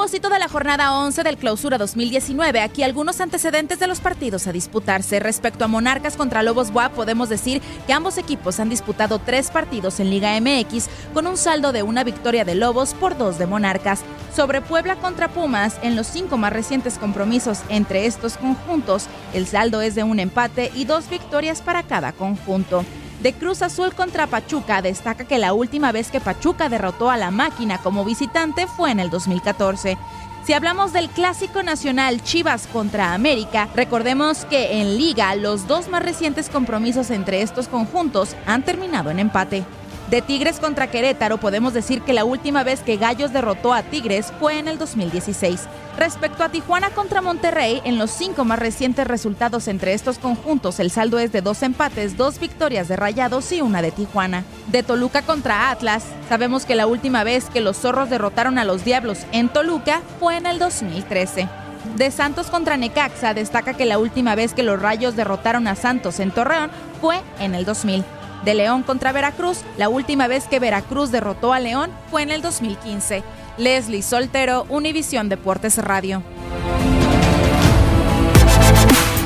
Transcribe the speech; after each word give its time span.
Propósito 0.00 0.30
de 0.30 0.38
la 0.38 0.48
jornada 0.48 0.98
11 0.98 1.22
del 1.24 1.36
Clausura 1.36 1.76
2019, 1.76 2.62
aquí 2.62 2.82
algunos 2.82 3.20
antecedentes 3.20 3.78
de 3.80 3.86
los 3.86 4.00
partidos 4.00 4.46
a 4.46 4.52
disputarse. 4.52 5.20
Respecto 5.20 5.62
a 5.62 5.68
Monarcas 5.68 6.16
contra 6.16 6.42
Lobos 6.42 6.70
WAP, 6.70 6.94
podemos 6.94 7.28
decir 7.28 7.60
que 7.86 7.92
ambos 7.92 8.16
equipos 8.16 8.60
han 8.60 8.70
disputado 8.70 9.18
tres 9.18 9.50
partidos 9.50 10.00
en 10.00 10.08
Liga 10.08 10.40
MX 10.40 10.88
con 11.12 11.26
un 11.26 11.36
saldo 11.36 11.72
de 11.72 11.82
una 11.82 12.02
victoria 12.02 12.46
de 12.46 12.54
Lobos 12.54 12.94
por 12.94 13.18
dos 13.18 13.36
de 13.36 13.46
Monarcas. 13.46 14.00
Sobre 14.34 14.62
Puebla 14.62 14.96
contra 14.96 15.28
Pumas, 15.28 15.76
en 15.82 15.96
los 15.96 16.06
cinco 16.06 16.38
más 16.38 16.54
recientes 16.54 16.96
compromisos 16.96 17.58
entre 17.68 18.06
estos 18.06 18.38
conjuntos, 18.38 19.04
el 19.34 19.46
saldo 19.46 19.82
es 19.82 19.94
de 19.94 20.02
un 20.02 20.18
empate 20.18 20.72
y 20.74 20.86
dos 20.86 21.10
victorias 21.10 21.60
para 21.60 21.82
cada 21.82 22.12
conjunto. 22.14 22.86
De 23.20 23.34
Cruz 23.34 23.60
Azul 23.60 23.94
contra 23.94 24.26
Pachuca 24.26 24.80
destaca 24.80 25.24
que 25.24 25.38
la 25.38 25.52
última 25.52 25.92
vez 25.92 26.10
que 26.10 26.22
Pachuca 26.22 26.70
derrotó 26.70 27.10
a 27.10 27.18
la 27.18 27.30
máquina 27.30 27.76
como 27.76 28.02
visitante 28.02 28.66
fue 28.66 28.90
en 28.92 28.98
el 28.98 29.10
2014. 29.10 29.98
Si 30.46 30.54
hablamos 30.54 30.94
del 30.94 31.10
clásico 31.10 31.62
nacional 31.62 32.22
Chivas 32.22 32.66
contra 32.66 33.12
América, 33.12 33.68
recordemos 33.76 34.46
que 34.46 34.80
en 34.80 34.96
liga 34.96 35.34
los 35.34 35.66
dos 35.66 35.88
más 35.88 36.02
recientes 36.02 36.48
compromisos 36.48 37.10
entre 37.10 37.42
estos 37.42 37.68
conjuntos 37.68 38.34
han 38.46 38.62
terminado 38.62 39.10
en 39.10 39.18
empate. 39.18 39.64
De 40.10 40.22
Tigres 40.22 40.58
contra 40.58 40.90
Querétaro 40.90 41.38
podemos 41.38 41.72
decir 41.72 42.02
que 42.02 42.12
la 42.12 42.24
última 42.24 42.64
vez 42.64 42.80
que 42.80 42.96
Gallos 42.96 43.32
derrotó 43.32 43.72
a 43.72 43.84
Tigres 43.84 44.32
fue 44.40 44.58
en 44.58 44.66
el 44.66 44.76
2016. 44.76 45.68
Respecto 45.96 46.42
a 46.42 46.48
Tijuana 46.48 46.90
contra 46.90 47.22
Monterrey, 47.22 47.80
en 47.84 47.96
los 47.96 48.10
cinco 48.10 48.44
más 48.44 48.58
recientes 48.58 49.06
resultados 49.06 49.68
entre 49.68 49.92
estos 49.92 50.18
conjuntos, 50.18 50.80
el 50.80 50.90
saldo 50.90 51.20
es 51.20 51.30
de 51.30 51.42
dos 51.42 51.62
empates, 51.62 52.16
dos 52.16 52.40
victorias 52.40 52.88
de 52.88 52.96
Rayados 52.96 53.52
y 53.52 53.60
una 53.60 53.82
de 53.82 53.92
Tijuana. 53.92 54.42
De 54.66 54.82
Toluca 54.82 55.22
contra 55.22 55.70
Atlas, 55.70 56.02
sabemos 56.28 56.64
que 56.64 56.74
la 56.74 56.88
última 56.88 57.22
vez 57.22 57.44
que 57.44 57.60
los 57.60 57.76
zorros 57.76 58.10
derrotaron 58.10 58.58
a 58.58 58.64
los 58.64 58.84
Diablos 58.84 59.18
en 59.30 59.48
Toluca 59.48 60.02
fue 60.18 60.36
en 60.36 60.46
el 60.46 60.58
2013. 60.58 61.48
De 61.94 62.10
Santos 62.10 62.48
contra 62.48 62.76
Necaxa 62.76 63.32
destaca 63.32 63.74
que 63.74 63.86
la 63.86 63.98
última 63.98 64.34
vez 64.34 64.54
que 64.54 64.64
los 64.64 64.82
Rayos 64.82 65.14
derrotaron 65.14 65.68
a 65.68 65.76
Santos 65.76 66.18
en 66.18 66.32
Torreón 66.32 66.72
fue 67.00 67.20
en 67.38 67.54
el 67.54 67.64
2000. 67.64 68.04
De 68.44 68.54
León 68.54 68.82
contra 68.82 69.12
Veracruz, 69.12 69.58
la 69.76 69.88
última 69.88 70.26
vez 70.26 70.46
que 70.48 70.60
Veracruz 70.60 71.10
derrotó 71.10 71.52
a 71.52 71.60
León 71.60 71.90
fue 72.10 72.22
en 72.22 72.30
el 72.30 72.42
2015. 72.42 73.22
Leslie 73.58 74.02
Soltero, 74.02 74.66
Univisión 74.68 75.28
Deportes 75.28 75.76
Radio. 75.78 76.22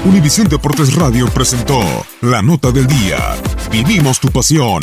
Univisión 0.04 0.48
Deportes 0.48 0.94
Radio 0.94 1.26
presentó 1.28 1.80
La 2.20 2.42
Nota 2.42 2.70
del 2.70 2.86
Día. 2.86 3.36
Vivimos 3.70 4.20
tu 4.20 4.28
pasión. 4.28 4.82